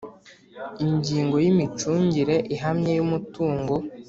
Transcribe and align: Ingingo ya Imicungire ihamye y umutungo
Ingingo 0.85 1.35
ya 1.43 1.47
Imicungire 1.53 2.35
ihamye 2.55 2.91
y 2.97 3.03
umutungo 3.05 3.73